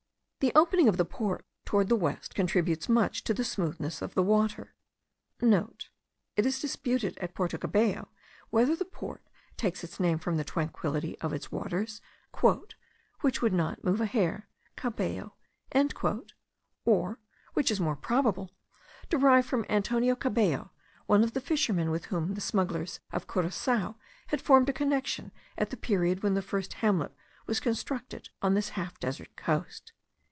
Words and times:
The 0.41 0.51
opening 0.55 0.87
of 0.87 0.97
the 0.97 1.05
port 1.05 1.45
towards 1.65 1.89
the 1.89 1.95
west 1.95 2.33
contributes 2.33 2.89
much 2.89 3.23
to 3.25 3.31
the 3.35 3.43
smoothness 3.43 4.01
of 4.01 4.15
the 4.15 4.23
water.* 4.23 4.73
(* 5.13 5.39
It 5.39 5.87
is 6.47 6.59
disputed 6.59 7.15
at 7.19 7.35
Porto 7.35 7.59
Cabello 7.59 8.07
whether 8.49 8.75
the 8.75 8.83
port 8.85 9.21
takes 9.55 9.83
its 9.83 9.99
name 9.99 10.17
from 10.17 10.37
the 10.37 10.43
tranquillity 10.43 11.15
of 11.19 11.31
its 11.31 11.51
waters, 11.51 12.01
"which 13.19 13.43
would 13.43 13.53
not 13.53 13.83
move 13.83 14.01
a 14.01 14.07
hair 14.07 14.49
(cabello)," 14.75 15.35
or 16.85 17.19
(which 17.53 17.69
is 17.69 17.79
more 17.79 17.95
probable) 17.95 18.49
derived 19.09 19.47
from 19.47 19.63
Antonio 19.69 20.15
Cabello, 20.15 20.71
one 21.05 21.23
of 21.23 21.33
the 21.33 21.39
fishermen 21.39 21.91
with 21.91 22.05
whom 22.05 22.33
the 22.33 22.41
smugglers 22.41 22.99
of 23.11 23.27
Curacoa 23.27 23.93
had 24.29 24.41
formed 24.41 24.69
a 24.69 24.73
connexion 24.73 25.31
at 25.55 25.69
the 25.69 25.77
period 25.77 26.23
when 26.23 26.33
the 26.33 26.41
first 26.41 26.73
hamlet 26.81 27.13
was 27.45 27.59
constructed 27.59 28.29
on 28.41 28.55
this 28.55 28.69
half 28.69 28.99
desert 28.99 29.35
coast.) 29.35 29.93